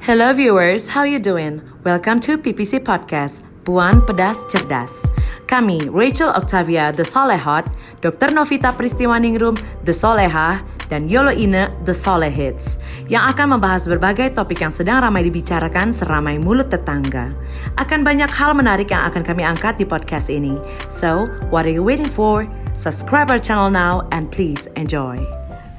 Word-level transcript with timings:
Hello 0.00 0.32
viewers, 0.32 0.88
how 0.88 1.04
you 1.04 1.20
doing? 1.20 1.60
Welcome 1.84 2.24
to 2.24 2.40
PPC 2.40 2.80
Podcast, 2.80 3.44
Puan 3.68 4.00
Pedas 4.08 4.40
Cerdas. 4.48 5.04
Kami, 5.44 5.92
Rachel 5.92 6.32
Octavia 6.32 6.88
The 6.88 7.04
Solehot, 7.04 7.68
Dr. 8.00 8.32
Novita 8.32 8.72
Pristiwaningrum 8.72 9.60
The 9.84 9.92
Soleha, 9.92 10.64
dan 10.88 11.04
Yolo 11.04 11.36
Ine 11.36 11.68
The 11.84 11.92
Solehits, 11.92 12.80
yang 13.12 13.28
akan 13.28 13.60
membahas 13.60 13.84
berbagai 13.84 14.32
topik 14.32 14.64
yang 14.64 14.72
sedang 14.72 15.04
ramai 15.04 15.20
dibicarakan 15.28 15.92
seramai 15.92 16.40
mulut 16.40 16.72
tetangga. 16.72 17.36
Akan 17.76 18.00
banyak 18.00 18.32
hal 18.32 18.56
menarik 18.56 18.88
yang 18.88 19.04
akan 19.04 19.20
kami 19.20 19.44
angkat 19.44 19.76
di 19.76 19.84
podcast 19.84 20.32
ini. 20.32 20.56
So, 20.88 21.28
what 21.52 21.68
are 21.68 21.74
you 21.76 21.84
waiting 21.84 22.08
for? 22.08 22.48
Subscribe 22.72 23.28
our 23.28 23.36
channel 23.38 23.68
now 23.68 24.08
and 24.16 24.32
please 24.32 24.64
enjoy. 24.80 25.20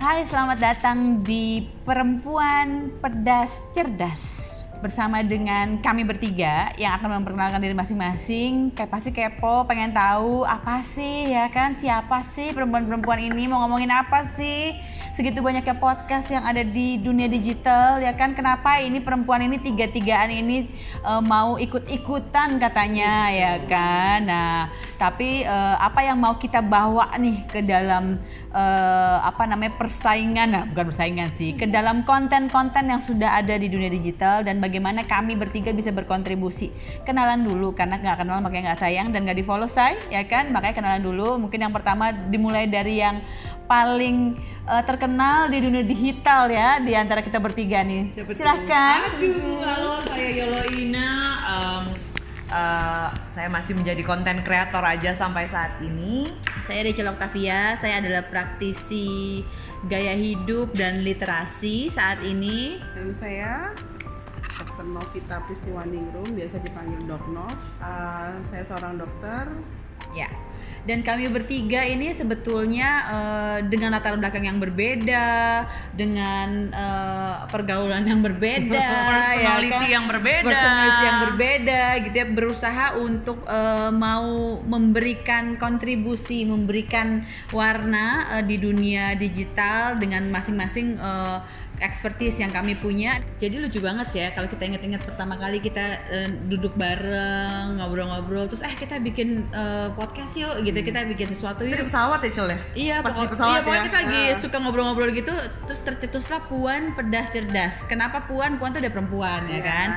Hai, 0.01 0.25
selamat 0.25 0.57
datang 0.57 1.21
di 1.21 1.69
Perempuan 1.85 2.89
Pedas 3.05 3.61
Cerdas 3.69 4.49
bersama 4.81 5.21
dengan 5.21 5.77
kami 5.77 6.01
bertiga 6.01 6.73
yang 6.73 6.97
akan 6.97 7.21
memperkenalkan 7.21 7.61
diri 7.61 7.77
masing-masing. 7.77 8.73
Kayak 8.73 8.97
pasti 8.97 9.13
kepo, 9.13 9.61
pengen 9.69 9.93
tahu 9.93 10.41
apa 10.41 10.81
sih 10.81 11.29
ya 11.29 11.45
kan? 11.53 11.77
Siapa 11.77 12.25
sih 12.25 12.49
perempuan-perempuan 12.49 13.29
ini 13.29 13.45
mau 13.45 13.61
ngomongin 13.61 13.93
apa 13.93 14.25
sih? 14.25 14.73
Segitu 15.13 15.37
banyaknya 15.37 15.77
podcast 15.77 16.33
yang 16.33 16.49
ada 16.49 16.65
di 16.65 16.97
dunia 16.97 17.29
digital 17.29 18.01
ya 18.01 18.17
kan? 18.17 18.33
Kenapa 18.33 18.81
ini 18.81 18.97
perempuan 19.05 19.45
ini 19.45 19.61
tiga-tigaan 19.61 20.33
ini 20.33 20.65
uh, 21.05 21.21
mau 21.21 21.61
ikut-ikutan 21.61 22.57
katanya 22.57 23.29
ya 23.29 23.53
kan? 23.69 24.25
Nah, 24.25 24.73
tapi 24.97 25.45
uh, 25.45 25.77
apa 25.77 26.01
yang 26.01 26.17
mau 26.17 26.41
kita 26.41 26.57
bawa 26.57 27.13
nih 27.21 27.45
ke 27.45 27.61
dalam 27.61 28.17
uh, 28.51 29.17
apa 29.23 29.43
namanya 29.47 29.75
persaingan. 29.79 30.47
Nah, 30.51 30.63
bukan 30.69 30.91
persaingan 30.91 31.33
sih 31.35 31.55
ke 31.55 31.67
dalam 31.67 32.03
konten-konten 32.03 32.87
yang 32.87 33.01
sudah 33.01 33.39
ada 33.39 33.55
di 33.57 33.67
dunia 33.71 33.91
digital 33.91 34.43
dan 34.45 34.59
bagaimana 34.59 35.07
kami 35.07 35.35
bertiga 35.35 35.71
bisa 35.71 35.89
berkontribusi. 35.91 36.71
Kenalan 37.07 37.43
dulu 37.47 37.73
karena 37.73 37.99
nggak 37.99 38.23
kenal 38.23 38.39
makanya 38.43 38.73
nggak 38.73 38.81
sayang 38.83 39.07
dan 39.15 39.27
nggak 39.27 39.39
di 39.39 39.45
follow 39.45 39.67
saya 39.67 39.97
ya 40.11 40.23
kan? 40.27 40.51
Makanya 40.51 40.75
kenalan 40.83 41.03
dulu. 41.03 41.39
Mungkin 41.47 41.59
yang 41.63 41.73
pertama 41.73 42.11
dimulai 42.11 42.67
dari 42.67 42.99
yang 43.01 43.23
paling 43.65 44.35
uh, 44.67 44.83
terkenal 44.83 45.47
di 45.47 45.57
dunia 45.63 45.83
digital 45.87 46.51
ya 46.51 46.77
di 46.83 46.91
antara 46.91 47.23
kita 47.23 47.39
bertiga 47.39 47.81
nih. 47.87 48.11
Siapa 48.11 48.31
silahkan. 48.35 49.15
Aduh, 49.15 49.63
halo 49.63 50.03
saya 50.03 50.29
Yolo 50.43 50.61
Ina. 50.75 51.09
Um, 51.47 52.10
uh, 52.51 53.09
saya 53.25 53.47
masih 53.47 53.73
menjadi 53.73 54.03
konten 54.03 54.43
kreator 54.43 54.83
aja 54.83 55.15
sampai 55.15 55.47
saat 55.47 55.79
ini. 55.81 56.29
Saya 56.61 56.85
Rachel 56.85 57.09
Octavia, 57.09 57.73
saya 57.79 58.03
adalah 58.03 58.27
praktisi 58.27 59.41
gaya 59.87 60.13
hidup 60.13 60.75
dan 60.77 61.01
literasi 61.01 61.89
saat 61.89 62.21
ini. 62.21 62.77
Dan 62.93 63.09
saya 63.15 63.73
Dr. 64.61 64.85
Novita 64.85 65.41
Pristiwaningrum, 65.49 66.37
biasa 66.37 66.61
dipanggil 66.61 67.01
Dok 67.09 67.25
Nov. 67.33 67.59
Uh, 67.81 68.37
saya 68.45 68.61
seorang 68.61 69.01
dokter. 69.01 69.49
Ya. 70.13 70.29
Dan 70.81 71.05
kami 71.05 71.29
bertiga 71.29 71.85
ini 71.85 72.09
sebetulnya 72.09 72.89
uh, 73.05 73.57
dengan 73.69 73.93
latar 73.93 74.17
belakang 74.17 74.49
yang 74.49 74.57
berbeda, 74.57 75.61
dengan 75.93 76.73
uh, 76.73 77.45
pergaulan 77.45 78.01
yang 78.01 78.25
berbeda, 78.25 78.73
Personality 78.73 79.69
ya 79.69 79.77
kan? 79.77 79.93
yang 79.93 80.05
berbeda. 80.09 80.45
personality 80.45 81.03
yang 81.05 81.19
berbeda, 81.29 81.83
gitu 82.09 82.15
ya, 82.17 82.27
berusaha 82.33 82.85
untuk 82.97 83.45
uh, 83.45 83.93
mau 83.93 84.57
memberikan 84.65 85.55
kontribusi, 85.61 86.49
memberikan 86.49 87.29
warna 87.53 88.39
uh, 88.39 88.43
di 88.43 88.57
dunia 88.57 89.13
digital 89.13 90.01
dengan 90.01 90.33
masing-masing 90.33 90.97
uh, 90.97 91.45
expertise 91.81 92.37
yang 92.37 92.49
kami 92.49 92.73
punya. 92.73 93.17
Jadi 93.35 93.57
lucu 93.57 93.81
banget 93.81 94.07
sih 94.07 94.21
ya 94.21 94.29
kalau 94.29 94.45
kita 94.45 94.63
ingat-ingat 94.63 95.01
pertama 95.01 95.35
kali 95.35 95.57
kita 95.57 95.81
uh, 96.07 96.29
duduk 96.45 96.77
bareng, 96.77 97.77
ngobrol-ngobrol, 97.77 98.45
terus 98.45 98.61
eh 98.61 98.71
kita 98.71 98.97
bikin 98.97 99.49
uh, 99.51 99.89
podcast 99.91 100.37
yuk, 100.37 100.61
gitu 100.61 100.79
kita 100.79 101.03
bikin 101.03 101.25
sesuatu 101.25 101.65
di 101.65 101.73
yuk. 101.73 101.89
pesawat 101.89 102.21
ya, 102.21 102.29
Cil 102.29 102.47
ya? 102.47 102.57
Iya, 102.71 102.95
Pas 103.01 103.11
pokok- 103.11 103.25
di 103.25 103.29
pesawat 103.33 103.51
iya, 103.51 103.61
pokoknya 103.61 103.81
ya? 103.81 103.87
kita 103.89 103.97
lagi 103.97 104.21
Ah. 104.21 104.37
suka 104.37 104.57
ngobrol-ngobrol 104.57 105.09
gitu, 105.11 105.33
terus 105.65 105.79
tercetuslah 105.81 106.41
Puan 106.45 106.93
pedas 106.93 107.33
cerdas. 107.33 107.81
Kenapa 107.85 108.29
Puan? 108.29 108.61
Puan 108.61 108.71
tuh 108.71 108.79
udah 108.79 108.93
perempuan 108.93 109.41
ya 109.49 109.57
Iya 109.57 109.61
kan? 109.65 109.89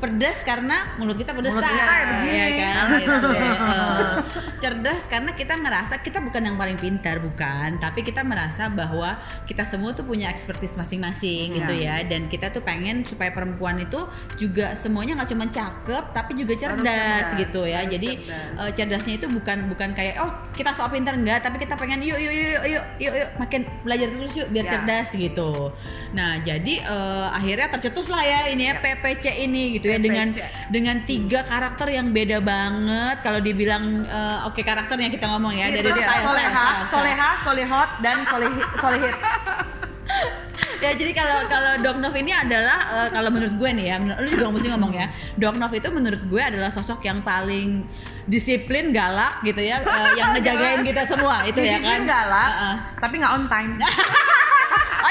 Pedas 0.00 0.40
karena 0.42 0.96
mulut 0.96 1.14
kita 1.14 1.30
pedes 1.30 1.52
Mulut 1.52 1.60
kita 1.62 1.76
kayak 1.78 2.06
begini. 2.10 2.34
ya 2.34 2.48
kan? 2.56 2.84
Gitu. 3.00 3.28
Eh, 3.30 4.14
cerdas 4.58 5.04
karena 5.06 5.30
kita 5.32 5.54
ngerasa 5.54 5.94
kita 5.98 6.20
bukan 6.20 6.42
yang 6.42 6.56
paling 6.56 6.76
pintar, 6.76 7.16
bukan, 7.18 7.76
tapi 7.76 8.00
kita 8.00 8.20
merasa 8.20 8.68
bahwa 8.68 9.16
kita 9.44 9.62
semua 9.62 9.92
tuh 9.92 10.02
punya 10.02 10.28
expertise 10.28 10.74
masing-masing 10.74 11.52
gitu 11.54 11.74
ya, 11.74 12.00
dan 12.02 12.26
kita 12.26 12.48
tuh 12.48 12.60
pengen 12.60 13.02
supaya 13.02 13.30
perempuan 13.30 13.76
itu 13.78 14.00
juga 14.36 14.72
semuanya 14.74 15.16
nggak 15.16 15.30
cuma 15.30 15.46
cakep, 15.46 16.04
tapi 16.10 16.32
juga 16.34 16.54
cerdas, 16.56 16.80
cerdas, 16.80 17.26
gitu 17.38 17.60
ya. 17.62 17.80
harus 17.80 17.90
Jadi 17.90 18.10
cerdas. 18.18 18.58
eh, 18.58 18.70
cerdasnya 18.74 19.14
itu 19.16 19.26
bukan 19.28 19.58
bukan 19.66 19.90
kayak 19.92 20.14
oh 20.18 20.30
kita 20.52 20.70
sok 20.70 20.92
pintar 20.92 21.14
enggak 21.14 21.40
tapi 21.40 21.56
kita 21.56 21.74
pengen 21.74 22.00
yuk 22.00 22.16
yuk 22.16 22.32
yuk 22.32 22.62
yuk 22.64 22.84
yuk 22.98 23.14
yuk, 23.16 23.28
makin 23.36 23.60
belajar 23.82 24.08
terus 24.08 24.34
yuk 24.34 24.48
biar 24.48 24.62
Ya. 24.62 24.72
cerdas 24.76 25.08
gitu 25.12 25.72
nah 26.12 26.38
jadi 26.38 26.74
eh, 26.80 27.28
akhirnya 27.32 27.68
tercetus 27.70 28.06
lah 28.06 28.20
ya 28.20 28.40
ini 28.46 28.66
ya 28.66 28.78
PPC 28.78 29.24
ini 29.40 29.74
gitu 29.74 29.89
ya 29.90 29.98
PPC. 29.98 30.06
dengan 30.06 30.28
dengan 30.70 30.96
tiga 31.02 31.40
karakter 31.42 31.90
yang 31.90 32.14
beda 32.14 32.38
banget 32.38 33.16
kalau 33.26 33.42
dibilang 33.42 34.06
eh, 34.06 34.46
oke 34.46 34.62
karakternya 34.62 35.10
kita 35.10 35.26
ngomong 35.26 35.50
ya 35.50 35.74
dari 35.74 35.90
Terus 35.90 35.98
style, 35.98 36.14
style, 36.14 36.26
Soleha, 36.30 36.48
style, 36.48 36.70
style. 36.78 36.92
Soleha, 36.94 37.30
Solehot, 37.42 37.90
dan 38.00 38.16
Solehi, 38.22 38.60
Solehits. 38.78 39.26
ya 40.84 40.96
jadi 40.96 41.12
kalau 41.12 41.44
kalau 41.44 41.72
Doc 41.84 41.96
Nov 42.00 42.14
ini 42.16 42.32
adalah 42.32 42.78
eh, 43.04 43.08
kalau 43.12 43.28
menurut 43.28 43.54
gue 43.60 43.70
nih 43.76 43.86
ya 43.92 43.96
lu 44.00 44.28
juga 44.32 44.48
mesti 44.48 44.68
ngomong 44.72 44.92
ya 44.96 45.06
Doc 45.36 45.60
Nov 45.60 45.72
itu 45.76 45.88
menurut 45.92 46.22
gue 46.24 46.40
adalah 46.40 46.72
sosok 46.72 47.04
yang 47.04 47.20
paling 47.20 47.84
disiplin 48.24 48.88
galak 48.88 49.44
gitu 49.44 49.60
ya 49.60 49.84
eh, 49.84 50.10
yang 50.16 50.32
ngejagain 50.38 50.80
kita 50.80 51.04
semua 51.04 51.44
itu 51.44 51.60
ya 51.60 51.76
kan 51.76 51.84
Disiplin 51.84 52.02
galak, 52.08 52.50
Heeh. 52.50 52.76
tapi 52.96 53.14
nggak 53.20 53.32
on 53.36 53.44
time. 53.50 53.72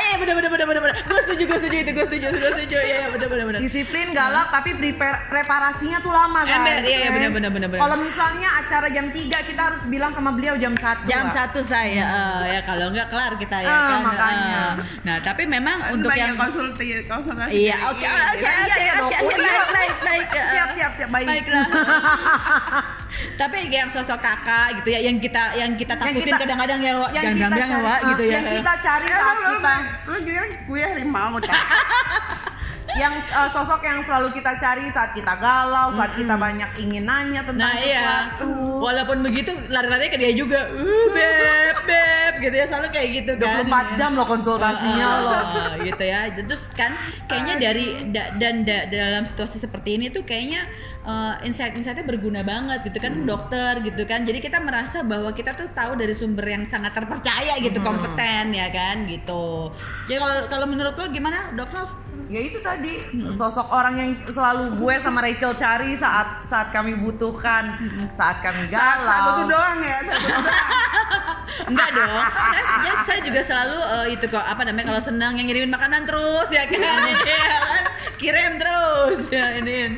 Iya 0.10 0.18
bener 0.18 0.34
bener 0.36 0.50
bener 0.50 0.66
bener 0.66 0.82
bener. 0.82 0.96
Gue 1.04 1.20
setuju 1.22 1.44
gue 1.46 1.58
setuju 1.60 1.78
itu 1.80 1.92
gue 1.92 2.02
setuju 2.04 2.26
gue 2.32 2.52
setuju 2.52 2.78
ya 2.80 2.96
ya 2.98 3.08
bener 3.10 3.28
bener 3.28 3.46
bener. 3.46 3.60
Disiplin 3.62 4.08
galak 4.12 4.50
tapi 4.50 4.74
prepar- 4.74 5.22
preparasinya 5.28 5.98
tuh 6.00 6.10
lama 6.10 6.42
kan. 6.42 6.60
Ember, 6.60 6.82
iya, 6.82 6.98
iya, 7.00 7.10
bener, 7.10 7.30
bener, 7.30 7.52
bener, 7.52 7.68
bener. 7.70 7.80
Kalau 7.80 7.98
misalnya 8.00 8.50
acara 8.58 8.88
jam 8.88 9.06
3 9.08 9.16
kita 9.46 9.62
harus 9.64 9.84
bilang 9.86 10.10
sama 10.10 10.32
beliau 10.32 10.56
jam 10.56 10.74
1. 10.74 11.06
Jam 11.06 11.30
satu 11.30 11.62
saya 11.62 12.02
eh, 12.02 12.44
ya 12.52 12.62
kalau 12.64 12.90
nggak 12.90 13.08
kelar 13.08 13.34
kita 13.36 13.58
ya 13.60 13.70
Ah, 13.70 13.86
kan. 13.88 14.00
makanya. 14.04 14.50
eh. 14.50 14.74
Nah 15.04 15.16
tapi 15.22 15.44
memang 15.46 15.78
untuk 15.92 16.10
banyak 16.10 16.26
yang 16.26 16.36
konsultasi 16.36 17.06
konsultasi. 17.06 17.52
Iya 17.60 17.76
oke 17.88 18.02
oke 18.02 18.42
Iya, 18.42 18.54
oke 18.66 18.82
iya, 18.82 18.94
oke 19.00 19.36
baik 19.38 19.68
baik 19.70 19.96
baik. 20.02 20.28
eh. 20.32 20.46
Siap 20.50 20.70
siap 20.74 20.92
siap 20.96 21.10
baik. 21.12 21.28
Baiklah. 21.30 21.66
Tapi 23.36 23.58
yang 23.68 23.88
sosok 23.88 24.18
kakak 24.18 24.80
gitu 24.80 24.90
ya 24.92 25.00
yang 25.02 25.18
kita 25.18 25.44
yang 25.54 25.72
kita 25.74 25.94
takutin 25.96 26.36
kadang-kadang 26.36 26.80
ya 26.80 26.94
Wak. 26.98 27.10
yang 27.12 27.24
jangan 27.26 27.36
kita 27.36 27.48
bilang 27.50 27.60
ya 27.60 27.74
cari, 27.74 27.86
Wak 27.86 28.00
gitu 28.06 28.24
ya. 28.24 28.32
yang 28.32 28.46
kita 28.54 28.74
cari 28.80 29.06
Eh, 29.06 29.14
saat 29.14 29.38
kita 29.50 29.74
lu 30.06 30.18
gini 30.22 30.38
kan 30.38 30.50
gue 30.64 30.80
harimau? 30.82 31.34
yang 32.96 33.14
eh, 33.20 33.46
sosok 33.48 33.82
yang 33.82 34.00
selalu 34.00 34.32
kita 34.32 34.56
cari 34.56 34.88
saat 34.88 35.12
kita 35.12 35.36
galau, 35.36 35.92
saat 35.92 36.14
kita 36.14 36.34
banyak 36.34 36.74
ingin 36.80 37.04
nanya 37.04 37.42
tentang 37.42 37.68
Nah 37.68 37.76
iya, 37.76 38.02
sesuatu. 38.32 38.50
walaupun 38.80 39.22
begitu 39.22 39.52
lari-lari 39.68 40.08
ke 40.08 40.16
dia 40.16 40.32
juga, 40.32 40.66
uh, 40.66 41.08
beb, 41.10 41.78
beb, 41.84 42.34
gitu 42.40 42.56
ya 42.56 42.66
selalu 42.66 42.88
kayak 42.90 43.10
gitu 43.16 43.32
kan. 43.36 43.62
24 43.62 43.94
jam 43.94 44.12
loh 44.14 44.26
konsultasinya 44.26 45.06
Ah, 45.06 45.18
loh. 45.20 45.34
ah, 45.36 45.74
gitu 45.78 46.02
ya. 46.02 46.20
Terus 46.32 46.64
kan 46.72 46.92
kayaknya 47.26 47.56
dari 47.62 47.86
da- 48.08 48.32
dan 48.34 48.64
da- 48.64 48.88
dalam 48.88 49.24
situasi 49.24 49.60
seperti 49.60 49.96
ini 49.96 50.10
tuh 50.10 50.24
kayaknya 50.24 50.66
uh, 51.02 51.38
insight-insightnya 51.42 52.04
berguna 52.04 52.42
banget 52.42 52.84
gitu 52.84 52.98
kan 52.98 53.14
dokter 53.24 53.80
gitu 53.82 54.02
kan. 54.04 54.24
Jadi 54.24 54.40
kita 54.40 54.58
merasa 54.58 55.04
bahwa 55.04 55.30
kita 55.30 55.54
tuh 55.54 55.70
tahu 55.70 55.94
dari 55.94 56.12
sumber 56.12 56.48
yang 56.48 56.66
sangat 56.66 56.92
terpercaya 56.92 57.54
gitu, 57.60 57.78
kompeten 57.80 58.50
ya 58.50 58.68
kan 58.70 59.06
gitu. 59.06 59.70
Ya 60.08 60.18
kalau 60.18 60.48
kalau 60.48 60.66
menurut 60.66 60.96
lo 60.96 61.06
gimana, 61.08 61.52
Dok 61.52 61.70
Nov? 61.72 61.90
Ya 62.28 62.40
itu 62.44 62.60
tadi 62.60 63.00
sosok 63.32 63.72
orang 63.72 63.96
yang 63.96 64.12
selalu 64.28 64.76
gue 64.76 64.96
sama 65.00 65.24
Rachel 65.24 65.56
cari 65.56 65.96
saat 65.96 66.44
saat 66.44 66.76
kami 66.76 67.00
butuhkan, 67.00 67.80
saat 68.12 68.44
kami 68.44 68.68
galau. 68.68 69.48
doang 69.48 69.80
ya, 69.80 69.98
satu 70.04 70.28
doang. 70.28 70.46
Enggak 71.70 71.90
dong. 71.92 72.12
Saya, 72.14 72.64
saya, 72.82 72.94
saya 73.04 73.20
juga 73.26 73.42
selalu 73.44 73.78
eh, 73.80 74.06
itu 74.16 74.26
kok 74.30 74.46
apa 74.46 74.62
namanya 74.64 74.86
kalau 74.94 75.02
senang 75.02 75.34
yang 75.36 75.46
ngirimin 75.50 75.72
makanan 75.74 76.06
terus 76.06 76.48
ya 76.54 76.64
kan. 76.70 76.78
Iya 77.10 77.48
kan? 77.48 77.84
Kirim 78.20 78.54
terus 78.60 79.20
ya 79.32 79.46
ini. 79.60 79.98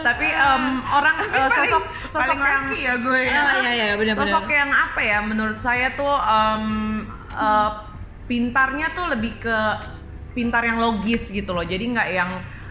Tapi 0.00 0.26
em, 0.28 0.64
orang 0.86 1.16
eh, 1.30 1.48
sosok 1.50 1.84
sosok 2.06 2.36
paling 2.36 2.40
yang 2.40 2.64
ya 2.74 2.94
gue 2.98 3.20
ya. 3.26 3.40
Oh 3.40 3.54
iya 3.60 3.70
iya 3.70 3.88
benar-benar. 3.98 4.26
sosok 4.26 4.46
yang 4.50 4.70
apa 4.70 5.00
ya 5.02 5.18
menurut 5.22 5.58
saya 5.58 5.92
tuh 5.94 6.14
em, 6.14 6.64
eh, 7.34 7.70
pintarnya 8.30 8.94
tuh 8.94 9.06
lebih 9.10 9.42
ke 9.42 9.58
pintar 10.32 10.62
yang 10.66 10.78
logis 10.78 11.30
gitu 11.30 11.50
loh. 11.52 11.66
Jadi 11.66 11.84
nggak 11.90 12.08
yang 12.14 12.30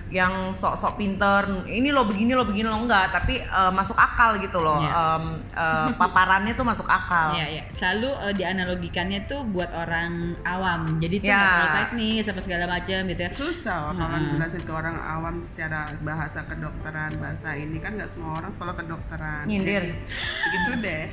yang 0.09 0.49
sok-sok 0.49 0.97
pinter 0.97 1.45
ini 1.65 1.89
lo 1.89 2.03
begini 2.03 2.33
lo 2.33 2.41
begini 2.41 2.65
lo 2.65 2.81
enggak 2.81 3.09
tapi 3.11 3.37
eh, 3.39 3.71
masuk 3.71 3.93
akal 3.93 4.37
gitu 4.37 4.57
loh 4.57 4.81
Iya. 4.81 4.91
Em, 4.91 5.23
eh, 5.51 5.89
paparannya 6.01 6.53
tuh 6.53 6.65
masuk 6.65 6.85
akal 6.85 7.31
Iya, 7.31 7.45
iya. 7.47 7.63
Selalu 7.69 8.09
eh, 8.25 8.33
dianalogikannya 8.33 9.19
tuh 9.23 9.45
buat 9.45 9.69
orang 9.69 10.33
awam. 10.41 10.97
Jadi 10.97 11.15
tuh 11.19 11.29
nggak 11.29 11.45
terlalu 11.47 11.69
teknis 11.75 12.23
apa 12.25 12.39
segala 12.39 12.65
macam 12.65 12.99
gitu 13.05 13.21
ya. 13.21 13.31
susah 13.31 13.75
loh 13.81 13.93
kalau 13.95 14.17
jelasin 14.31 14.61
ke 14.61 14.73
orang 14.73 14.97
awam 14.97 15.35
secara 15.45 15.79
bahasa 16.01 16.39
kedokteran 16.43 17.11
bahasa 17.15 17.49
ini 17.53 17.77
kan 17.77 17.93
nggak 17.93 18.09
semua 18.09 18.37
orang 18.37 18.49
sekolah 18.49 18.73
kedokteran 18.73 19.43
Nyindir. 19.45 19.83
Jadi, 19.85 19.93
gitu 20.49 20.71
deh 20.79 21.05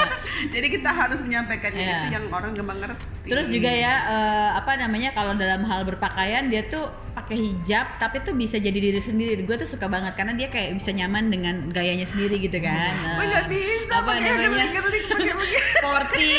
jadi 0.54 0.66
kita 0.68 0.90
harus 0.90 1.18
menyampaikannya 1.20 1.78
Iya. 1.80 1.96
itu 2.00 2.08
yang 2.12 2.24
orang 2.28 2.50
gampang 2.52 2.78
ngerti 2.80 3.28
Terus 3.30 3.46
juga 3.48 3.70
ya 3.70 3.94
eh, 4.08 4.50
apa 4.54 4.74
namanya 4.76 5.10
kalau 5.12 5.32
dalam 5.34 5.62
hal 5.62 5.84
berpakaian 5.84 6.48
dia 6.48 6.66
tuh 6.66 6.88
pakai 7.12 7.36
hijab 7.40 7.86
tapi 7.96 8.20
tuh 8.20 8.32
bisa 8.32 8.56
jadi 8.56 8.74
diri 8.76 8.98
sendiri. 8.98 9.40
Gue 9.40 9.56
tuh 9.56 9.66
suka 9.66 9.86
banget 9.86 10.14
karena 10.14 10.32
dia 10.32 10.46
kayak 10.46 10.74
bisa 10.74 10.90
nyaman 10.90 11.26
dengan 11.26 11.54
gayanya 11.68 12.04
sendiri 12.04 12.38
gitu 12.38 12.58
kan. 12.58 12.92
Gue 13.12 13.20
Eh, 13.20 13.28
nggak 13.28 13.46
bisa 13.46 13.94
apa 13.96 14.10
namanya? 14.14 14.80
sporty 15.72 16.32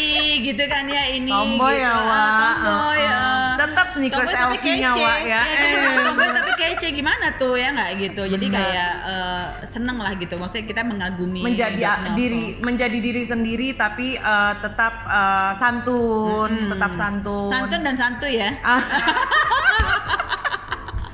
gitu 0.44 0.63
kan 0.65 0.83
ya 0.85 1.03
ini 1.09 1.29
Tomboy 1.29 1.73
gitu. 1.73 1.81
ya, 1.81 1.91
Ah, 1.91 2.01
Wak. 2.01 2.56
tomboy 2.62 2.97
ya. 2.97 3.19
Tetap 3.57 3.88
sneakers 3.89 4.19
Tomboy 4.23 4.33
tapi 4.33 4.56
LV-nya, 4.57 4.89
kece. 4.91 5.01
Wak, 5.01 5.19
ya. 5.21 5.41
Iya, 5.41 5.59
tomboy- 5.62 6.03
tomboy 6.03 6.29
tapi 6.31 6.51
kece 6.53 6.88
gimana 6.91 7.25
tuh 7.33 7.53
ya 7.53 7.69
nggak 7.71 7.91
gitu 8.00 8.23
jadi 8.27 8.45
kayak 8.47 8.91
eh, 9.03 9.45
seneng 9.65 9.97
lah 9.97 10.13
gitu 10.13 10.35
maksudnya 10.35 10.65
kita 10.65 10.81
mengagumi 10.83 11.41
menjadi 11.41 11.77
diri 12.13 12.57
menjadi 12.59 12.97
diri 13.00 13.23
sendiri 13.23 13.68
tapi 13.73 14.15
eh, 14.15 14.53
tetap 14.57 14.94
eh, 15.03 15.51
santun 15.56 16.51
tetap 16.68 16.91
santun 16.91 17.47
santun 17.47 17.81
dan 17.81 17.95
santuy 17.95 18.38
ya 18.38 18.50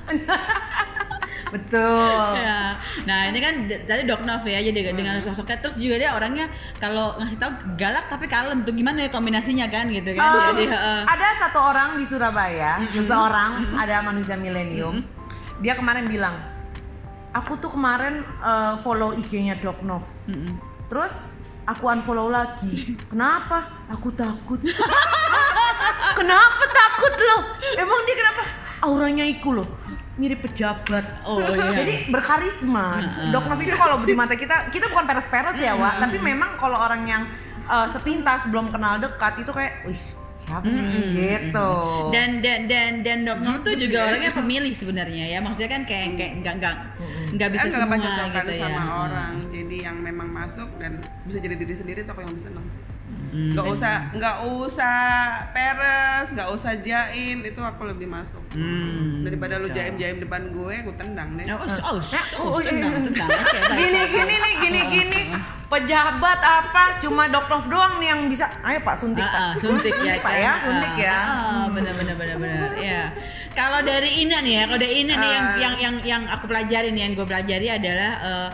betul 1.53 2.35
Ya. 2.35 2.75
Nah 3.07 3.31
ini 3.31 3.39
kan 3.39 3.53
tadi 3.87 4.03
Dok 4.03 4.27
Nov 4.27 4.43
ya 4.43 4.59
jadi 4.59 4.91
dengan 4.91 5.15
sosoknya 5.23 5.63
terus 5.63 5.79
juga 5.79 5.95
dia 5.95 6.11
orangnya 6.11 6.51
kalau 6.75 7.15
ngasih 7.15 7.39
tahu 7.39 7.51
galak 7.79 8.11
tapi 8.11 8.27
kalem 8.27 8.67
tuh 8.67 8.75
gimana 8.75 9.07
ya 9.07 9.09
kombinasinya 9.09 9.71
kan 9.71 9.87
gitu 9.87 10.11
kan 10.11 10.27
Um, 10.27 10.43
jadi 10.59 10.75
heeh. 10.75 10.99
ada 11.07 11.27
satu 11.39 11.59
orang 11.63 11.95
di 11.95 12.03
Surabaya, 12.03 12.83
seseorang 12.91 13.79
ada 13.79 14.03
manusia 14.03 14.35
milenium. 14.35 14.99
Dia 15.63 15.79
kemarin 15.79 16.11
bilang, 16.11 16.35
aku 17.31 17.55
tuh 17.57 17.71
kemarin 17.71 18.27
uh, 18.43 18.75
follow 18.83 19.15
IG-nya 19.15 19.55
Doc 19.57 19.79
Nov. 19.87 20.03
Terus 20.91 21.39
aku 21.63 21.87
unfollow 21.87 22.27
lagi. 22.27 22.91
Kenapa? 23.11 23.87
Aku 23.87 24.11
takut. 24.11 24.59
kenapa 26.17 26.63
takut 26.67 27.13
loh? 27.13 27.41
Emang 27.77 28.01
dia 28.03 28.15
kenapa? 28.17 28.43
Auranya 28.87 29.27
iku 29.27 29.51
loh 29.51 29.67
mirip 30.17 30.41
pejabat. 30.41 31.05
Oh, 31.29 31.37
iya. 31.37 31.77
Jadi 31.77 32.09
berkarisma. 32.09 32.97
Doc 33.29 33.45
Nov 33.45 33.61
itu 33.61 33.77
kalau 33.77 34.01
di 34.01 34.17
mata 34.17 34.33
kita, 34.33 34.73
kita 34.73 34.89
bukan 34.89 35.05
peres-peres 35.05 35.61
ya, 35.61 35.77
Wak. 35.77 36.01
Tapi 36.01 36.17
memang 36.17 36.57
kalau 36.57 36.73
orang 36.73 37.05
yang 37.05 37.23
uh, 37.69 37.85
sepintas 37.85 38.49
belum 38.49 38.73
kenal 38.73 38.97
dekat 38.97 39.45
itu 39.45 39.51
kayak, 39.53 39.85
wih 39.85 40.01
siapa 40.47 40.63
nih 40.63 40.87
gitu. 41.11 41.71
dan 42.15 42.39
dan 42.39 42.71
dan 42.71 43.03
dan 43.03 43.27
Dok 43.27 43.39
Nov 43.43 43.57
tuh 43.67 43.75
juga 43.75 44.07
orangnya 44.07 44.31
pemilih 44.31 44.71
sebenarnya 44.71 45.27
ya 45.27 45.43
maksudnya 45.43 45.67
kan 45.67 45.83
kayak 45.83 46.15
kayak 46.15 46.33
nggak 46.39 46.53
nggak 46.63 46.75
nggak 47.27 47.49
bisa 47.51 47.65
kan 47.67 47.79
semua 47.83 47.97
gitu 47.99 48.51
ya. 48.55 48.61
sama 48.63 48.83
orang. 49.03 49.33
Jadi 49.51 49.77
yang 49.83 49.97
memang 49.99 50.29
masuk 50.31 50.69
dan 50.79 51.03
bisa 51.27 51.37
jadi 51.43 51.55
diri 51.59 51.75
sendiri 51.75 51.99
itu 52.05 52.11
aku 52.11 52.21
yang 52.23 52.33
bisa 52.33 52.47
seneng 52.47 52.67
sih 52.71 52.85
Hmm. 53.27 53.51
nggak 53.51 53.67
usah 53.75 53.95
nggak 54.15 54.37
usah 54.55 54.97
peres 55.51 56.27
nggak 56.31 56.47
usah 56.47 56.79
jaim. 56.79 57.43
Itu 57.43 57.59
aku 57.59 57.83
lebih 57.83 58.07
masuk. 58.07 58.39
Hmm. 58.55 59.27
daripada 59.27 59.59
lu 59.59 59.67
jaim 59.67 59.99
jaim 59.99 60.23
depan 60.23 60.47
gue 60.47 60.75
aku 60.79 60.91
tendang 60.95 61.35
deh. 61.35 61.43
Oh, 61.51 61.59
oh, 61.59 61.67
oh, 61.67 61.99
oh, 62.39 62.47
oh, 62.55 62.59
iya. 62.63 62.71
tenang, 62.71 63.03
tenang. 63.11 63.29
Oke, 63.29 63.57
baik, 63.59 63.77
gini 63.77 64.01
gini 64.07 64.35
nih 64.39 64.53
gini 64.63 64.81
gini. 64.87 65.21
pejabat 65.67 66.39
apa? 66.39 67.03
Cuma 67.03 67.27
dokter 67.27 67.59
doang 67.67 67.99
nih 67.99 68.15
yang 68.15 68.21
bisa. 68.31 68.47
Ayo 68.63 68.79
pak 68.79 68.95
suntik 68.95 69.27
Ah, 69.27 69.51
ah, 69.51 69.51
pak 69.51 69.59
suntik 69.59 69.91
ya 69.99 70.15
pak 70.23 70.31
ya 70.31 70.47
kan? 70.47 70.63
suntik 70.63 70.93
ya. 70.95 71.17
Ah, 71.19 71.65
benar 71.67 71.93
benar 71.99 72.15
benar 72.15 72.35
benar. 72.39 72.59
Ya 72.79 73.03
kalau 73.57 73.81
dari 73.81 74.21
Ina 74.21 74.37
nih 74.45 74.53
ya 74.53 74.63
kalau 74.69 74.79
dari 74.79 74.95
Ina 75.01 75.13
nih 75.17 75.29
yang 75.33 75.45
Ah. 75.47 75.57
yang 75.57 75.73
yang 75.81 75.95
yang 76.05 76.23
aku 76.29 76.45
pelajarin 76.45 76.93
yang 76.93 77.17
gue 77.17 77.25
pelajari 77.25 77.67
adalah 77.73 78.11
eh, 78.21 78.49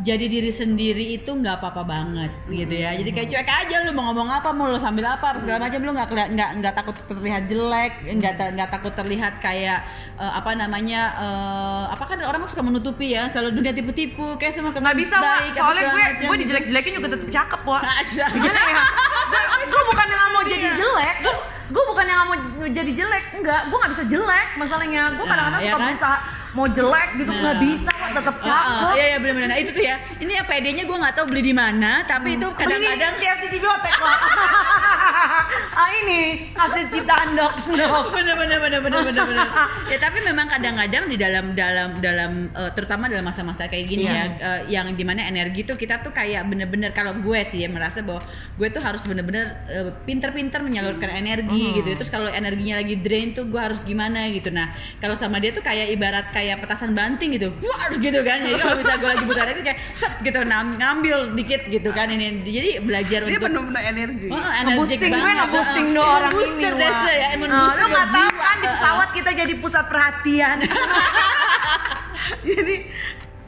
jadi 0.00 0.32
diri 0.32 0.48
sendiri 0.48 1.20
itu 1.20 1.28
nggak 1.28 1.60
apa-apa 1.60 1.84
banget 1.84 2.32
gitu 2.48 2.72
ya 2.72 2.96
jadi 2.96 3.10
kayak 3.12 3.28
cuek 3.36 3.50
aja 3.52 3.74
lu 3.84 3.92
mau 3.92 4.08
ngomong 4.08 4.32
apa 4.32 4.48
mau 4.56 4.64
lu 4.64 4.80
sambil 4.80 5.04
apa 5.04 5.36
segala 5.36 5.68
macam 5.68 5.76
lu 5.84 5.92
nggak 5.92 6.08
nggak 6.08 6.50
nggak 6.56 6.72
takut 6.72 6.96
terlihat 7.04 7.44
jelek 7.52 7.92
nggak 8.08 8.32
nggak 8.56 8.68
takut 8.72 8.92
terlihat 8.96 9.36
kayak 9.44 9.84
eh, 10.16 10.32
apa 10.32 10.56
namanya 10.56 11.00
eh, 11.20 11.84
apa 11.92 12.04
kan 12.08 12.16
orang 12.24 12.40
suka 12.48 12.64
menutupi 12.64 13.12
ya 13.12 13.28
selalu 13.28 13.60
dunia 13.60 13.76
tipu-tipu 13.76 14.40
kayak 14.40 14.56
semua 14.56 14.72
nggak 14.72 14.96
bisa 14.96 15.20
baik, 15.20 15.52
soalnya 15.52 15.82
gue 15.84 16.00
macam 16.00 16.16
gue 16.16 16.32
gitu. 16.32 16.42
dijelek-jelekin 16.48 16.92
juga 16.96 17.08
tetap 17.12 17.28
cakep 17.28 17.60
Masa? 17.68 18.26
gimana 18.32 18.60
ya 18.66 18.84
gue 19.70 19.82
bukan 19.84 20.06
yang 20.08 20.32
mau 20.32 20.42
jadi 20.48 20.68
jelek 20.74 21.16
gue 21.28 21.36
gue 21.70 21.82
bukan 21.86 22.04
yang 22.04 22.26
mau 22.26 22.34
jadi 22.68 22.90
jelek 22.92 23.24
enggak 23.32 23.60
gue 23.64 23.76
nggak 23.78 23.92
bisa 23.92 24.04
jelek 24.04 24.48
masalahnya 24.56 25.02
gue 25.12 25.24
kadang-kadang 25.24 25.54
Nah, 25.54 25.62
ya 25.62 25.70
suka 25.70 25.78
kan? 25.78 25.88
berusaha 25.88 26.16
mau 26.50 26.66
jelek 26.68 27.08
gitu 27.14 27.30
nggak 27.32 27.46
Nah. 27.52 27.62
bisa 27.62 27.90
kok 27.92 28.10
tetap 28.12 28.36
cakep 28.40 28.90
Iya 28.90 29.04
iya 29.06 29.16
benar-benar. 29.16 29.48
Nah, 29.48 29.58
itu 29.58 29.70
tuh 29.70 29.84
ya. 29.84 29.96
Ini 30.18 30.32
ya 30.32 30.42
PD-nya 30.42 30.82
gue 30.82 30.96
nggak 30.96 31.14
tahu 31.14 31.24
beli 31.28 31.42
di 31.44 31.54
mana, 31.54 32.02
tapi 32.04 32.34
itu 32.34 32.46
kadang-kadang 32.52 33.14
KFC 33.16 33.44
Cibiotek 33.48 33.94
pak 33.94 34.18
ah 35.74 35.90
ini 36.04 36.50
hasil 36.54 36.90
ciptaan 36.90 37.36
dok. 37.36 37.52
Dok 37.74 38.04
bener 38.16 38.34
bener 38.36 38.58
bener 38.58 38.80
bener 38.80 39.00
bener 39.06 39.24
bener. 39.24 39.48
ya 39.92 39.98
tapi 39.98 40.18
memang 40.22 40.46
kadang-kadang 40.48 41.04
di 41.08 41.16
dalam 41.16 41.44
dalam 41.54 41.88
dalam 41.98 42.32
eh, 42.52 42.70
terutama 42.74 43.06
dalam 43.10 43.24
masa-masa 43.26 43.66
kayak 43.66 43.86
gini 43.86 44.04
Iya. 44.06 44.14
ya 44.14 44.24
eh, 44.40 44.60
yang 44.72 44.86
di 44.96 45.04
mana 45.04 45.26
energi 45.26 45.62
tuh 45.66 45.76
kita 45.76 46.00
tuh 46.00 46.10
kayak 46.14 46.46
bener-bener 46.48 46.90
kalau 46.96 47.14
gue 47.16 47.40
sih 47.44 47.62
ya 47.62 47.68
merasa 47.68 48.00
bahwa 48.00 48.24
gue 48.56 48.68
tuh 48.72 48.82
harus 48.82 49.02
bener-bener 49.04 49.44
eh, 49.68 49.90
pinter-pinter 50.04 50.60
menyalurkan 50.64 51.10
energi 51.10 51.76
gitu 51.80 51.88
terus 51.94 52.10
kalau 52.10 52.30
energinya 52.30 52.80
lagi 52.80 52.96
drain 52.96 53.32
tuh 53.36 53.46
gue 53.46 53.60
harus 53.60 53.82
gimana 53.84 54.28
gitu. 54.30 54.48
Nah 54.52 54.72
kalau 54.98 55.14
sama 55.14 55.38
dia 55.42 55.50
tuh 55.50 55.62
kayak 55.64 55.92
ibarat 55.92 56.32
kayak 56.32 56.62
petasan 56.62 56.94
banting 56.94 57.36
gitu. 57.36 57.52
Wah, 57.60 57.90
gitu 57.96 58.20
kan. 58.22 58.40
Jadi 58.42 58.56
kalau 58.58 58.76
bisa 58.78 58.92
gue 58.96 59.08
lagi 59.08 59.24
butuh 59.26 59.42
energi 59.42 59.62
kayak 59.66 59.80
set 59.96 60.14
gitu 60.22 60.38
ngambil 60.46 61.34
dikit 61.34 61.62
gitu 61.68 61.90
kan. 61.90 62.08
Ini 62.10 62.44
jadi 62.46 62.70
belajar 62.82 63.20
dia 63.26 63.36
untuk 63.36 63.42
penuh-penuh 63.50 63.82
energi. 63.82 64.28
Oh, 64.30 64.38
gue 64.40 65.08
banget. 65.10 65.39
Nge-boosting 65.42 65.86
Heeh. 65.86 65.94
dua 65.94 66.04
Emang 66.04 66.16
orang 66.16 66.32
ini. 66.32 66.42
Se, 67.00 67.12
ya. 67.12 67.28
Emang 67.32 67.48
booster 67.50 67.76
Lu 67.76 67.86
nggak 67.86 67.90
buat 67.90 68.08
tahu 68.10 68.28
jiwa. 68.28 68.42
kan 68.42 68.56
di 68.56 68.68
pesawat 68.68 69.08
kita 69.10 69.30
jadi 69.34 69.54
pusat 69.56 69.84
perhatian 69.86 70.56
jadi 72.48 72.74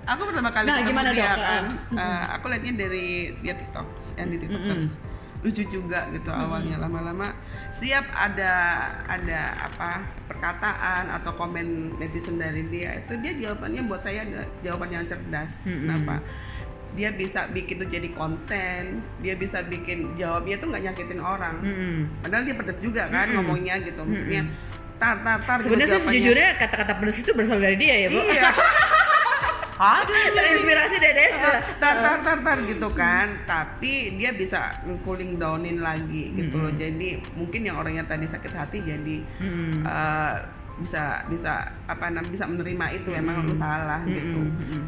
aku 0.05 0.23
pertama 0.27 0.51
kali 0.51 0.67
Nah, 0.67 0.77
ketemu 0.77 0.91
gimana, 0.91 1.11
dia 1.11 1.25
Dok? 1.25 1.39
kan 1.39 1.65
eh, 1.95 2.23
aku 2.33 2.45
liatnya 2.49 2.73
dari 2.79 3.07
dia 3.39 3.55
TikTok 3.55 3.87
yang 4.15 4.29
di 4.29 4.39
TikTok 4.39 4.79
lucu 5.43 5.63
juga 5.67 6.07
gitu 6.09 6.31
awalnya 6.31 6.79
lama-lama 6.79 7.35
setiap 7.69 8.07
ada 8.13 8.53
ada 9.03 9.41
apa 9.59 9.91
perkataan 10.25 11.11
atau 11.11 11.35
komen 11.35 11.99
netizen 11.99 12.39
dari 12.39 12.63
dia 12.65 12.95
itu 12.97 13.19
dia 13.19 13.35
jawabannya 13.37 13.83
buat 13.83 13.99
saya 14.01 14.23
adalah 14.23 14.47
jawaban 14.63 14.91
yang 14.93 15.05
cerdas 15.05 15.67
kenapa 15.67 16.23
dia 16.93 17.09
bisa 17.09 17.49
bikin 17.49 17.81
itu 17.81 17.87
jadi 17.89 18.09
konten 18.13 19.01
dia 19.19 19.33
bisa 19.33 19.65
bikin 19.65 20.13
jawabnya 20.15 20.57
tuh 20.57 20.69
nggak 20.69 20.83
nyakitin 20.87 21.21
orang. 21.21 21.57
Padahal 22.21 22.45
dia 22.45 22.55
pedes 22.55 22.79
juga 22.79 23.09
kan 23.09 23.33
ngomongnya 23.33 23.81
gitu 23.81 24.01
maksudnya 24.03 24.45
tar 24.97 25.19
tar 25.21 25.41
tar 25.43 25.59
gitu 25.59 25.73
Sebenarnya 25.73 25.89
sih 25.89 25.97
jawabannya. 25.99 26.15
sejujurnya 26.21 26.51
kata-kata 26.61 26.93
pedes 26.97 27.17
itu 27.19 27.31
berasal 27.33 27.59
dari 27.59 27.75
dia 27.75 27.95
ya, 27.97 28.09
Bu. 28.09 28.21
iya. 28.23 28.51
Aduh 29.83 30.15
Terinspirasi 30.15 30.97
dari 31.03 31.15
Desa. 31.17 31.51
tar 31.83 31.97
tar 31.99 32.19
tar 32.23 32.39
tar 32.39 32.59
gitu 32.63 32.87
kan. 32.95 33.43
Tapi 33.43 34.15
dia 34.15 34.31
bisa 34.31 34.79
cooling 35.03 35.43
downin 35.43 35.83
lagi 35.83 36.31
gitu 36.39 36.55
loh. 36.55 36.71
Jadi 36.71 37.19
mungkin 37.35 37.67
yang 37.67 37.83
orangnya 37.83 38.07
tadi 38.07 38.31
sakit 38.31 38.53
hati 38.55 38.79
jadi 38.79 39.17
eh, 39.83 40.35
bisa 40.73 41.03
bisa 41.27 41.53
apa 41.85 42.09
namanya 42.09 42.33
bisa 42.33 42.45
menerima 42.45 42.87
itu 42.95 43.11
emang 43.13 43.45
lu 43.45 43.53
salah 43.53 44.01
gitu. 44.05 44.41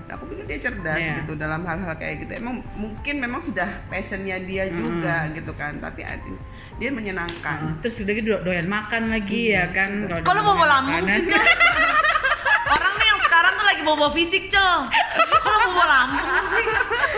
Nah, 0.04 0.16
aku 0.16 0.24
pikir 0.26 0.44
dia 0.46 0.58
cerdas 0.58 0.96
Iya. 0.96 1.14
gitu 1.20 1.34
dalam 1.34 1.60
hal-hal 1.62 1.92
kayak 1.94 2.24
gitu. 2.24 2.32
Emang 2.36 2.64
mungkin 2.74 3.20
memang 3.20 3.38
sudah 3.38 3.68
passionnya 3.86 4.40
dia 4.40 4.70
juga 4.70 5.28
gitu 5.30 5.52
kan 5.52 5.76
tapi 5.78 6.00
dia 6.74 6.88
menyenangkan. 6.88 7.78
Terus 7.78 8.00
udah 8.00 8.12
gitu 8.12 8.28
doyan 8.40 8.64
makan 8.64 9.12
lagi 9.12 9.52
ya 9.52 9.68
kan. 9.70 10.08
kalau 10.22 10.40
mau 10.40 10.54
bawa 10.54 10.80
lambung 10.80 11.04
sih 11.06 11.24
Cel 11.26 11.38
orang 12.74 12.94
nih 12.96 13.06
yang 13.06 13.20
sekarang 13.20 13.52
tuh 13.54 13.66
lagi 13.66 13.82
bawa 13.84 14.08
fisik 14.10 14.44
Cel 14.48 14.88
kalau 15.36 15.58
mau 15.60 15.72
bawa 15.74 15.86
lambung 15.86 16.26
sih? 16.50 16.66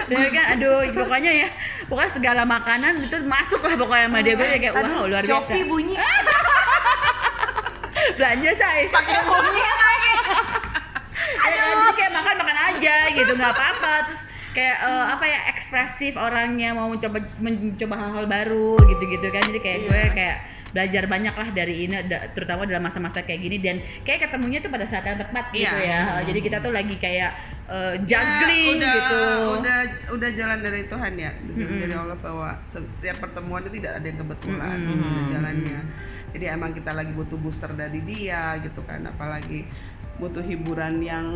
Dia 0.06 0.28
kan 0.28 0.44
aduh 0.54 0.80
pokoknya 0.92 1.30
ya 1.32 1.48
pokoknya 1.86 2.10
segala 2.12 2.42
makanan 2.42 2.92
itu 3.02 3.16
masuk 3.24 3.62
lah 3.62 3.74
pokoknya 3.74 4.06
sama 4.06 4.18
dia. 4.20 4.34
Gue 4.34 4.46
kayak 4.58 4.74
wow 4.74 5.06
luar 5.06 5.22
biasa. 5.22 5.30
Shopee 5.32 5.64
bunyi 5.64 5.94
Belanja 8.16 8.50
say. 8.52 8.88
pakai 8.88 9.18
lagi 9.20 9.62
Ya, 11.46 11.62
jadi 11.64 11.92
kayak 11.94 12.12
makan 12.12 12.34
makan 12.38 12.58
aja 12.70 12.96
gitu 13.10 13.32
nggak 13.32 13.52
apa-apa. 13.52 13.92
Terus 14.06 14.22
kayak 14.52 14.76
eh, 14.78 15.04
apa 15.06 15.24
ya 15.24 15.38
ekspresif 15.50 16.12
orangnya 16.14 16.72
mau 16.72 16.88
mencoba 16.88 17.18
mencoba 17.38 17.94
hal-hal 17.96 18.24
baru 18.26 18.72
gitu-gitu 18.86 19.26
kan. 19.28 19.42
Jadi 19.42 19.60
kayak 19.60 19.78
gue 19.84 20.00
kayak 20.12 20.36
belajar 20.66 21.08
banyak 21.08 21.32
lah 21.32 21.48
dari 21.50 21.88
ini 21.88 21.96
da- 22.04 22.28
terutama 22.30 22.62
dalam 22.62 22.84
masa-masa 22.84 23.20
kayak 23.20 23.40
gini. 23.40 23.56
Dan 23.58 23.76
kayak 24.02 24.28
ketemunya 24.28 24.60
tuh 24.60 24.68
pada 24.68 24.84
saat 24.84 25.04
yang 25.04 25.16
tepat 25.16 25.50
gitu 25.50 25.66
Iya. 25.66 25.88
ya 25.88 26.00
jadi 26.22 26.38
kita 26.40 26.56
tuh 26.60 26.70
lagi 26.70 26.94
kayak 26.96 27.30
Ya, 27.66 27.98
juggling 27.98 28.78
udah, 28.78 28.94
gitu. 28.94 29.20
udah 29.58 29.78
udah 30.14 30.30
jalan 30.30 30.58
dari 30.62 30.86
Tuhan 30.86 31.12
ya. 31.18 31.34
Dari 31.34 31.74
dari 31.80 31.94
Allah 31.96 32.14
bahwa 32.14 32.54
setiap 32.62 33.18
pertemuan 33.18 33.66
itu 33.66 33.82
tidak 33.82 33.98
ada 33.98 34.06
yang 34.06 34.18
kebetulan. 34.20 34.78
Ada 34.78 35.20
jalannya 35.28 35.80
jadi 36.32 36.54
emang 36.54 36.72
kita 36.72 36.90
lagi 36.90 37.12
butuh 37.12 37.36
booster 37.36 37.70
dari 37.70 38.00
dia 38.00 38.56
gitu 38.58 38.82
kan 38.82 39.04
apalagi 39.04 39.66
butuh 40.16 40.40
hiburan 40.40 41.00
yang 41.00 41.26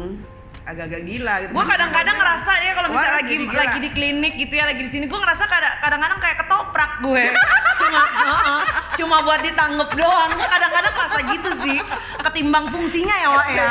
agak-agak 0.61 1.03
gila 1.03 1.35
gitu. 1.41 1.53
Gue 1.57 1.67
kadang-kadang 1.67 2.17
ngerasa 2.21 2.53
ya 2.61 2.73
kalau 2.75 2.89
misalnya 2.93 3.17
lagi 3.17 3.33
jadi 3.33 3.45
gila. 3.49 3.61
lagi 3.65 3.79
di 3.81 3.91
klinik 3.91 4.35
gitu 4.37 4.55
ya 4.55 4.65
lagi 4.67 4.83
di 4.83 4.91
sini 4.91 5.05
gue 5.07 5.19
ngerasa 5.19 5.45
kada- 5.47 5.77
kadang-kadang 5.81 6.19
kayak 6.21 6.37
ketoprak 6.45 6.93
gue. 7.01 7.25
Cuma 7.81 8.03
heeh, 8.07 8.61
cuma 8.95 9.17
buat 9.25 9.41
ditanggep 9.41 9.91
doang. 9.97 10.31
Gua 10.37 10.47
kadang-kadang 10.47 10.93
ngerasa 10.93 11.19
gitu 11.27 11.51
sih 11.59 11.79
ketimbang 12.21 12.69
fungsinya 12.69 13.15
ya 13.17 13.29
Wak 13.33 13.49
ya. 13.51 13.71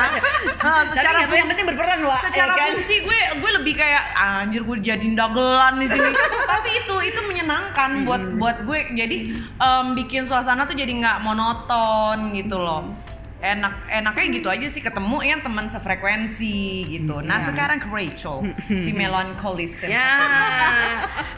Secara 0.90 1.18
yang 1.24 1.30
fungsi 1.30 1.50
penting 1.54 1.68
berperan 1.70 2.00
Wak, 2.04 2.20
secara 2.26 2.52
ya 2.52 2.58
kan? 2.58 2.68
fungsi 2.74 2.96
gue 3.00 3.20
gue 3.38 3.52
lebih 3.62 3.74
kayak 3.78 4.04
anjir 4.18 4.66
gue 4.66 4.78
jadiin 4.82 5.14
dagelan 5.14 5.78
di 5.78 5.88
sini. 5.88 6.10
Tapi 6.52 6.70
itu 6.74 6.96
itu 7.06 7.20
menyenangkan 7.50 8.06
buat 8.06 8.24
buat 8.38 8.58
gue. 8.70 8.80
Jadi 8.94 9.18
em, 9.58 9.86
bikin 9.98 10.30
suasana 10.30 10.70
tuh 10.70 10.78
jadi 10.78 10.94
nggak 10.94 11.26
monoton 11.26 12.30
gitu 12.38 12.62
loh 12.62 12.94
enak 13.40 13.88
enaknya 13.88 14.26
gitu 14.36 14.48
aja 14.48 14.68
sih 14.68 14.80
ketemu 14.80 15.18
ya 15.22 15.40
teman 15.40 15.66
sefrekuensi 15.66 16.60
gitu. 16.90 17.24
Nah 17.24 17.40
sekarang 17.40 17.80
ke 17.80 17.88
Rachel 17.88 18.44
si 18.68 18.92
melancholis 18.92 19.80
yang 19.82 19.96
ya 19.96 20.12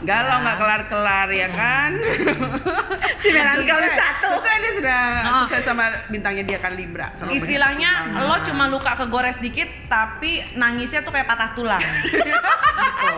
galau 0.02 0.42
nggak 0.42 0.56
kelar-kelar 0.58 1.28
ya 1.30 1.48
kan? 1.48 1.90
Si 3.22 3.30
melankoli 3.30 3.86
Sesuai- 3.86 4.02
satu. 4.02 4.30
sesuai 4.34 4.56
dia 4.58 4.72
sudah 4.74 5.00
sesuai 5.46 5.62
sama 5.62 5.84
bintangnya 6.10 6.42
dia 6.42 6.58
kan 6.58 6.74
Libra 6.74 7.06
istilahnya 7.30 7.90
lo 8.18 8.34
cuma 8.42 8.66
luka 8.66 8.98
kegores 8.98 9.38
dikit 9.38 9.70
tapi 9.86 10.42
nangisnya 10.54 11.06
tuh 11.06 11.14
kayak 11.14 11.30
patah 11.30 11.54
tulang. 11.54 11.78
Gitu. 12.82 13.14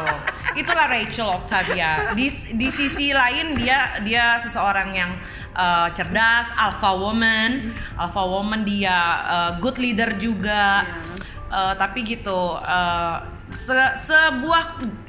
Itulah 0.54 0.86
Rachel 0.86 1.28
Octavia. 1.30 2.12
Di 2.12 2.28
di 2.52 2.68
sisi 2.68 3.10
lain 3.10 3.56
dia 3.56 3.98
dia 4.00 4.36
seseorang 4.36 4.92
yang 4.92 5.10
uh, 5.54 5.88
cerdas 5.90 6.50
alpha 6.54 6.90
woman 6.92 7.72
alpha 7.96 8.22
woman 8.22 8.62
dia 8.62 8.98
uh, 9.24 9.50
good 9.58 9.78
leader 9.78 10.14
juga 10.18 10.84
Uh, 11.54 11.70
tapi 11.78 12.02
gitu 12.02 12.58
uh, 12.58 13.22
se- 13.54 13.94
sebuah 14.02 14.64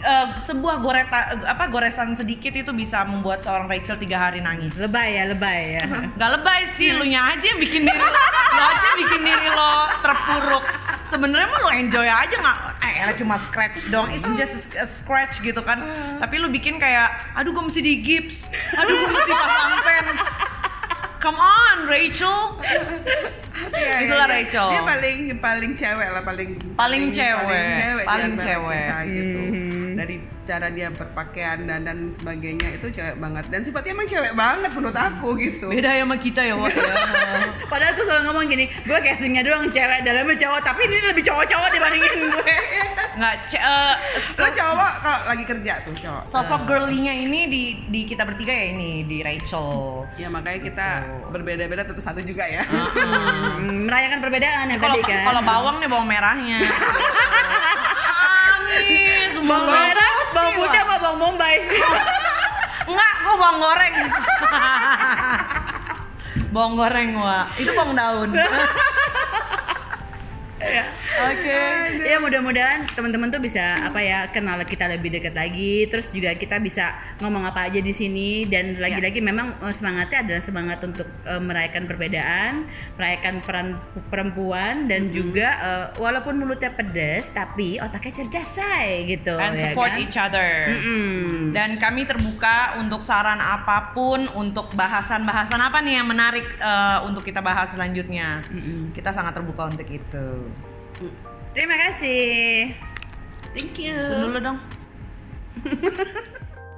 uh, 0.05 0.27
sebuah 0.37 0.77
goreta 0.77 1.41
apa 1.41 1.65
goresan 1.73 2.13
sedikit 2.13 2.53
itu 2.53 2.69
bisa 2.69 3.01
membuat 3.01 3.41
seorang 3.41 3.65
Rachel 3.65 3.97
tiga 3.97 4.29
hari 4.29 4.45
nangis 4.45 4.77
lebay 4.77 5.17
ya 5.17 5.25
lebay 5.25 5.61
ya 5.81 5.83
Gak 6.21 6.31
lebay 6.37 6.69
sih, 6.69 6.93
lu 6.93 7.01
nya 7.01 7.33
aja 7.33 7.41
yang 7.49 7.57
bikin 7.57 7.89
diri 7.89 7.97
lo, 7.97 8.13
lu 8.53 8.61
aja 8.61 8.83
yang 8.85 8.99
bikin 9.01 9.21
diri 9.25 9.49
lo 9.49 9.73
terpuruk. 10.05 10.65
Sebenarnya 11.01 11.49
mah 11.49 11.59
lu 11.65 11.69
enjoy 11.81 12.05
aja 12.05 12.35
nggak? 12.37 12.59
Eh, 12.85 13.01
elah 13.01 13.17
cuma 13.17 13.35
scratch 13.35 13.89
dong, 13.89 14.13
it's 14.13 14.29
just 14.37 14.77
a 14.77 14.85
scratch 14.85 15.41
gitu 15.41 15.57
kan. 15.59 15.81
Tapi 16.21 16.37
lu 16.37 16.53
bikin 16.53 16.77
kayak, 16.77 17.33
aduh 17.33 17.49
gue 17.49 17.63
mesti 17.65 17.81
di 17.81 17.97
gips, 17.97 18.45
aduh 18.77 18.93
gue 18.93 19.09
mesti 19.09 19.33
pasang 19.33 19.73
pen. 19.81 20.05
Come 21.17 21.41
on, 21.41 21.89
Rachel. 21.89 22.61
Iya, 23.73 24.05
Itulah 24.05 24.29
iya. 24.29 24.35
Rachel. 24.37 24.67
Dia 24.69 24.81
paling 24.85 25.19
paling 25.41 25.71
cewek 25.73 26.09
lah, 26.13 26.21
paling 26.21 26.49
Paling 26.77 27.03
cewek, 27.09 27.41
paling 27.41 27.73
cewek, 27.73 28.05
paling 28.05 28.33
cewek. 28.37 28.85
kita, 28.85 28.97
gitu. 29.09 29.39
Dari 29.41 29.74
cara 30.45 30.69
dia 30.69 30.87
berpakaian 30.87 31.59
dan 31.61 31.81
dan 31.81 32.07
sebagainya 32.07 32.69
itu 32.71 32.87
cewek 32.89 33.17
banget. 33.17 33.45
Dan 33.49 33.61
sifatnya 33.61 33.91
emang 33.91 34.05
cewek 34.05 34.33
banget 34.33 34.71
menurut 34.71 34.93
aku 34.95 35.29
gitu. 35.35 35.67
Beda 35.67 35.91
ya 35.91 36.01
sama 36.01 36.15
kita 36.15 36.41
ya, 36.41 36.53
Wak. 36.53 36.69
ya. 36.69 36.95
padahal 37.71 37.91
aku 37.91 38.01
selalu 38.01 38.21
ngomong 38.23 38.45
gini 38.45 38.65
gue 38.79 38.97
castingnya 38.97 39.41
doang 39.41 39.67
cewek 39.67 39.99
dalamnya 40.01 40.37
cowok 40.37 40.61
tapi 40.61 40.81
ini 40.85 40.97
lebih 41.03 41.23
cowok-cowok 41.23 41.69
dibandingin 41.69 42.13
gue 42.29 42.55
Nggak, 43.15 43.35
ce- 43.47 43.57
eh, 43.57 43.93
So 44.29 44.43
cowok 44.45 44.91
kalau 44.99 45.19
lagi 45.25 45.43
kerja 45.43 45.73
tuh 45.81 45.95
cowok. 45.95 46.23
sosok 46.25 46.61
girly-nya 46.65 47.13
ini 47.15 47.47
di 47.47 47.63
di 47.85 48.01
kita 48.03 48.21
bertiga 48.21 48.51
ya 48.51 48.65
ini 48.69 49.03
di 49.03 49.19
Rachel. 49.19 50.03
Ya 50.15 50.27
makanya 50.27 50.59
kita 50.61 50.87
berbeda-beda 51.29 51.83
tetap 51.83 52.03
satu 52.03 52.19
juga 52.19 52.43
ya. 52.43 52.67
Hmm, 52.67 53.87
merayakan 53.87 54.19
perbedaan 54.19 54.65
yang 54.67 54.77
Kalau 54.77 54.95
tadi 54.95 55.07
kan 55.07 55.23
kalau 55.25 55.41
bawang 55.41 55.75
nih 55.79 55.87
bawang 55.87 56.05
merahnya. 56.05 56.59
Nangis, 57.95 59.33
bawang 59.37 59.47
bawang 59.47 59.67
merah 59.71 60.04
bawang 60.35 60.55
putih, 60.59 60.67
putih 60.67 60.81
sama 60.83 60.95
bawang 60.99 61.19
bombay 61.23 61.55
Enggak, 62.85 63.13
gua 63.25 63.35
bawang 63.41 63.57
goreng. 63.65 63.95
bawang 66.53 66.73
goreng, 66.77 67.09
Wak. 67.17 67.45
Itu 67.57 67.73
bawang 67.73 67.97
daun. 67.97 68.29
Oke. 71.15 71.63
ya 72.05 72.17
mudah-mudahan 72.19 72.83
teman-teman 72.91 73.31
tuh 73.31 73.39
bisa 73.39 73.79
apa 73.87 74.03
ya 74.03 74.27
kenal 74.29 74.59
kita 74.67 74.91
lebih 74.91 75.15
dekat 75.15 75.31
lagi 75.31 75.87
terus 75.87 76.11
juga 76.11 76.35
kita 76.35 76.59
bisa 76.59 76.91
ngomong 77.23 77.47
apa 77.47 77.71
aja 77.71 77.79
di 77.79 77.93
sini 77.95 78.43
dan 78.45 78.75
lagi-lagi 78.75 79.23
memang 79.23 79.55
eh, 79.63 79.73
semangatnya 79.73 80.27
adalah 80.27 80.43
semangat 80.43 80.79
untuk 80.83 81.07
eh, 81.23 81.41
merayakan 81.41 81.83
perbedaan 81.87 82.51
merayakan 82.99 83.33
peran 83.39 83.67
perempuan 84.11 84.91
dan 84.91 85.09
juga 85.09 85.47
eh, 85.61 85.85
walaupun 85.97 86.35
mulutnya 86.35 86.75
pedas 86.75 87.31
tapi 87.31 87.79
otaknya 87.79 88.11
cerdas 88.23 88.49
say 88.55 89.05
gitu 89.07 89.35
And 89.35 89.53
ya 89.55 89.71
support 89.71 89.91
kan? 89.93 90.01
each 90.01 90.17
other. 90.17 90.71
Mm-mm. 90.71 91.51
Dan 91.51 91.77
kami 91.77 92.07
terbuka 92.07 92.79
untuk 92.79 93.03
saran 93.03 93.37
apa 93.37 93.91
pun, 93.91 94.27
untuk 94.31 94.71
bahasan-bahasan 94.73 95.59
apa 95.59 95.83
nih 95.83 95.99
yang 96.01 96.07
menarik 96.07 96.45
eh, 96.57 96.97
untuk 97.03 97.23
kita 97.23 97.43
bahas 97.43 97.71
selanjutnya. 97.71 98.41
Kita 98.95 99.11
sangat 99.11 99.35
terbuka 99.35 99.67
untuk 99.69 99.87
itu. 99.87 100.27
Terima 101.55 101.75
kasih 101.79 102.75
Thank 103.55 103.79
you. 103.79 103.95
Sun 104.03 104.35
dulu 104.35 104.39
dong. 104.43 104.59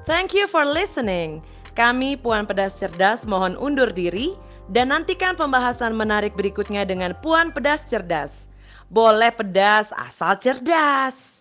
Thank 0.10 0.38
you 0.38 0.46
for 0.46 0.62
listening. 0.62 1.42
Kami 1.74 2.14
Puan 2.22 2.46
Pedas 2.46 2.78
Cerdas 2.78 3.26
mohon 3.26 3.58
undur 3.58 3.90
diri 3.90 4.38
dan 4.70 4.94
nantikan 4.94 5.34
pembahasan 5.34 5.98
menarik 5.98 6.38
berikutnya 6.38 6.86
dengan 6.86 7.18
Puan 7.26 7.50
Pedas 7.50 7.90
Cerdas. 7.90 8.54
Boleh 8.94 9.34
pedas 9.34 9.90
asal 9.98 10.38
cerdas. 10.40 11.37